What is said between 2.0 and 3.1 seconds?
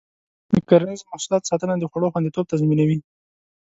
خوندیتوب تضمینوي.